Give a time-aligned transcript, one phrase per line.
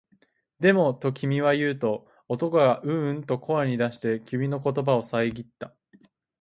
[0.59, 5.75] でも、と君は言うと、男がううんと声に出して、君の言葉をさえぎった